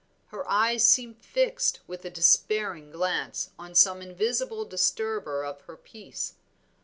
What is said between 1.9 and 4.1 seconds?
a despairing glance on some